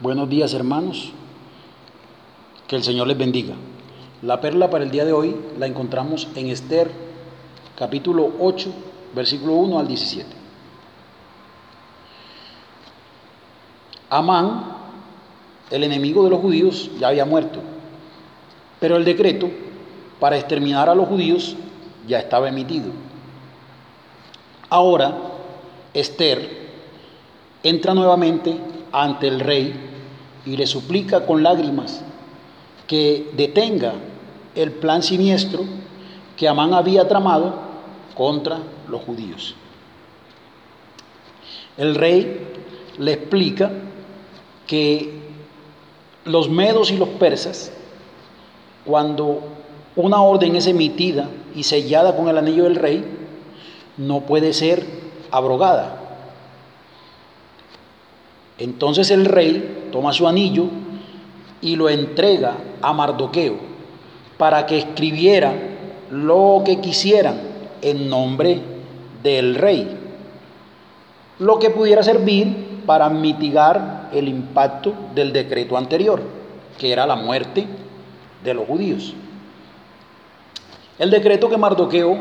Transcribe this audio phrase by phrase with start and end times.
[0.00, 1.12] Buenos días hermanos,
[2.66, 3.52] que el Señor les bendiga.
[4.22, 6.90] La perla para el día de hoy la encontramos en Esther
[7.76, 8.72] capítulo 8,
[9.14, 10.26] versículo 1 al 17.
[14.08, 14.74] Amán,
[15.70, 17.60] el enemigo de los judíos, ya había muerto,
[18.80, 19.50] pero el decreto
[20.18, 21.56] para exterminar a los judíos
[22.08, 22.90] ya estaba emitido.
[24.70, 25.14] Ahora,
[25.92, 26.70] Esther
[27.62, 28.58] entra nuevamente
[28.92, 29.88] ante el rey
[30.46, 32.02] y le suplica con lágrimas
[32.86, 33.94] que detenga
[34.54, 35.64] el plan siniestro
[36.36, 37.54] que Amán había tramado
[38.14, 38.58] contra
[38.88, 39.54] los judíos.
[41.76, 42.48] El rey
[42.98, 43.70] le explica
[44.66, 45.20] que
[46.24, 47.72] los medos y los persas,
[48.84, 49.40] cuando
[49.96, 53.04] una orden es emitida y sellada con el anillo del rey,
[53.96, 54.84] no puede ser
[55.30, 55.99] abrogada.
[58.60, 60.66] Entonces el rey toma su anillo
[61.62, 63.56] y lo entrega a Mardoqueo
[64.36, 65.52] para que escribiera
[66.10, 67.40] lo que quisieran
[67.82, 68.60] en nombre
[69.22, 69.88] del rey,
[71.38, 76.20] lo que pudiera servir para mitigar el impacto del decreto anterior,
[76.78, 77.66] que era la muerte
[78.44, 79.14] de los judíos.
[80.98, 82.18] El decreto que Mardoqueo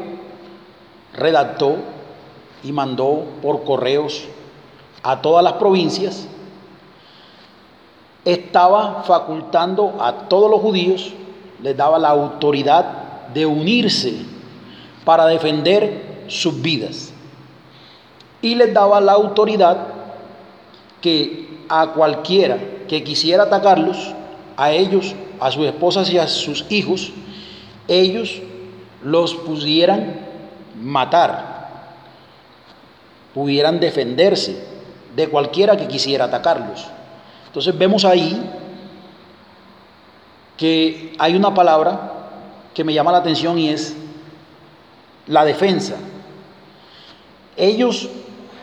[1.13, 1.75] redactó
[2.63, 4.25] y mandó por correos
[5.03, 6.27] a todas las provincias
[8.25, 11.13] estaba facultando a todos los judíos,
[11.61, 14.13] les daba la autoridad de unirse
[15.05, 17.13] para defender sus vidas.
[18.41, 19.77] Y les daba la autoridad
[21.01, 24.13] que a cualquiera que quisiera atacarlos,
[24.57, 27.11] a ellos, a sus esposas y a sus hijos,
[27.87, 28.41] ellos
[29.03, 30.19] los pudieran
[30.81, 31.87] matar,
[33.33, 34.78] pudieran defenderse
[35.15, 36.85] de cualquiera que quisiera atacarlos.
[37.47, 38.41] Entonces vemos ahí
[40.57, 42.13] que hay una palabra
[42.73, 43.95] que me llama la atención y es
[45.27, 45.95] la defensa.
[47.55, 48.09] Ellos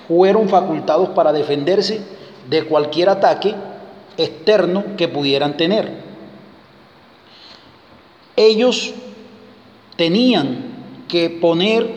[0.07, 2.01] fueron facultados para defenderse
[2.49, 3.55] de cualquier ataque
[4.17, 5.93] externo que pudieran tener.
[8.37, 8.93] Ellos
[9.97, 11.89] tenían que poner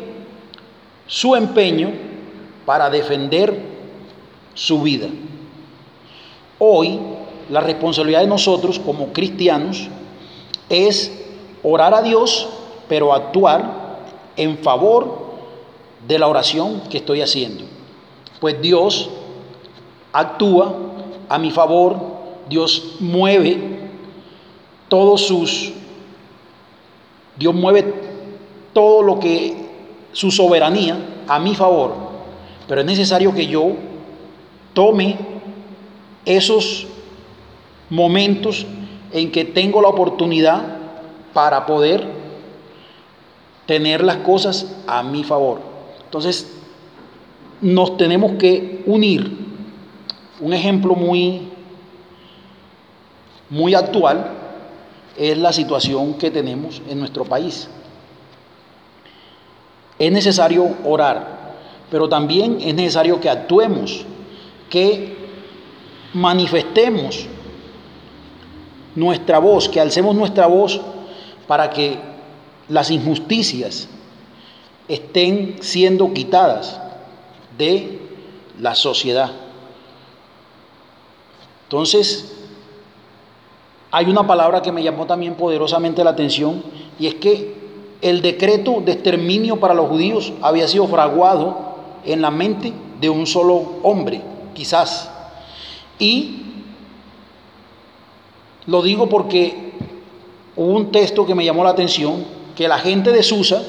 [1.07, 1.91] su empeño
[2.65, 3.68] para defender
[4.59, 5.07] su vida.
[6.59, 6.99] Hoy
[7.49, 9.87] la responsabilidad de nosotros como cristianos
[10.67, 11.11] es
[11.63, 12.45] orar a Dios,
[12.89, 13.99] pero actuar
[14.35, 15.29] en favor
[16.05, 17.63] de la oración que estoy haciendo.
[18.41, 19.09] Pues Dios
[20.11, 20.75] actúa
[21.29, 21.95] a mi favor,
[22.49, 23.79] Dios mueve
[24.89, 25.71] todos sus,
[27.37, 27.93] Dios mueve
[28.73, 29.69] todo lo que,
[30.11, 30.97] su soberanía
[31.29, 31.93] a mi favor,
[32.67, 33.73] pero es necesario que yo
[34.73, 35.17] tome
[36.25, 36.87] esos
[37.89, 38.65] momentos
[39.11, 40.63] en que tengo la oportunidad
[41.33, 42.07] para poder
[43.65, 45.61] tener las cosas a mi favor.
[46.05, 46.59] Entonces,
[47.61, 49.37] nos tenemos que unir.
[50.39, 51.49] Un ejemplo muy,
[53.49, 54.31] muy actual
[55.17, 57.69] es la situación que tenemos en nuestro país.
[59.99, 61.55] Es necesario orar,
[61.91, 64.05] pero también es necesario que actuemos,
[64.69, 65.17] que
[66.13, 67.27] manifestemos
[68.95, 70.79] nuestra voz, que alcemos nuestra voz
[71.47, 71.97] para que
[72.67, 73.87] las injusticias
[74.87, 76.79] estén siendo quitadas
[77.57, 77.99] de
[78.59, 79.31] la sociedad.
[81.63, 82.35] Entonces,
[83.91, 86.63] hay una palabra que me llamó también poderosamente la atención
[86.99, 87.57] y es que
[88.01, 91.75] el decreto de exterminio para los judíos había sido fraguado
[92.05, 94.21] en la mente de un solo hombre,
[94.53, 95.09] quizás
[95.99, 96.45] y
[98.65, 99.73] lo digo porque
[100.55, 102.23] hubo un texto que me llamó la atención,
[102.55, 103.61] que la gente de Susa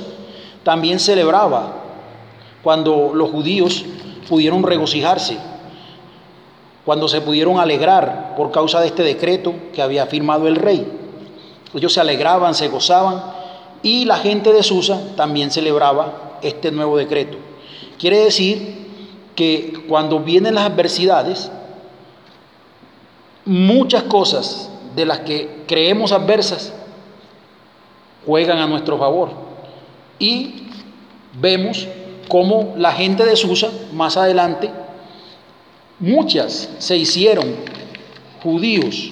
[0.62, 1.74] también celebraba
[2.62, 3.84] cuando los judíos
[4.28, 5.38] pudieron regocijarse,
[6.84, 10.86] cuando se pudieron alegrar por causa de este decreto que había firmado el rey.
[11.74, 13.22] Ellos se alegraban, se gozaban
[13.82, 17.38] y la gente de Susa también celebraba este nuevo decreto.
[17.98, 18.89] Quiere decir
[19.40, 21.50] que cuando vienen las adversidades,
[23.46, 26.74] muchas cosas de las que creemos adversas
[28.26, 29.30] juegan a nuestro favor.
[30.18, 30.64] Y
[31.40, 31.88] vemos
[32.28, 34.70] cómo la gente de Susa, más adelante,
[35.98, 37.54] muchas se hicieron
[38.42, 39.10] judíos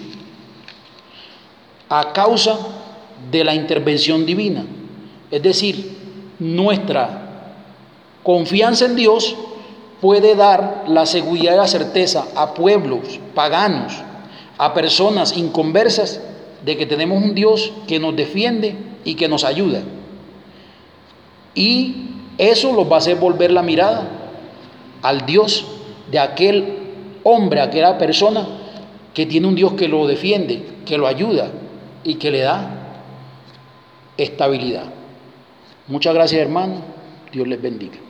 [1.89, 2.59] a causa
[3.31, 4.67] de la intervención divina.
[5.31, 5.97] Es decir,
[6.39, 7.55] nuestra
[8.23, 9.35] confianza en Dios
[10.01, 13.93] puede dar la seguridad y la certeza a pueblos paganos
[14.59, 16.21] a personas inconversas
[16.65, 19.81] de que tenemos un Dios que nos defiende y que nos ayuda.
[21.55, 24.09] Y eso los va a hacer volver la mirada
[25.03, 25.65] al Dios
[26.11, 26.79] de aquel
[27.23, 28.47] hombre, aquella persona
[29.15, 31.51] que tiene un Dios que lo defiende, que lo ayuda
[32.05, 32.71] y que le da
[34.17, 34.85] estabilidad.
[35.87, 36.83] Muchas gracias hermano,
[37.33, 38.08] Dios les bendiga.